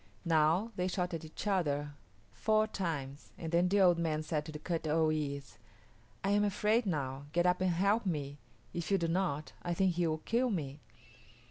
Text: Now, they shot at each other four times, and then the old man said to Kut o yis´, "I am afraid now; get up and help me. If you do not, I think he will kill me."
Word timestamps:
Now, 0.25 0.71
they 0.77 0.87
shot 0.87 1.13
at 1.13 1.23
each 1.23 1.45
other 1.45 1.93
four 2.33 2.65
times, 2.65 3.33
and 3.37 3.51
then 3.51 3.69
the 3.69 3.81
old 3.81 3.99
man 3.99 4.23
said 4.23 4.45
to 4.45 4.57
Kut 4.57 4.87
o 4.87 5.09
yis´, 5.09 5.57
"I 6.23 6.31
am 6.31 6.43
afraid 6.43 6.87
now; 6.87 7.27
get 7.33 7.45
up 7.45 7.61
and 7.61 7.69
help 7.69 8.07
me. 8.07 8.39
If 8.73 8.89
you 8.89 8.97
do 8.97 9.07
not, 9.07 9.53
I 9.61 9.75
think 9.75 9.91
he 9.93 10.07
will 10.07 10.17
kill 10.25 10.49
me." 10.49 10.79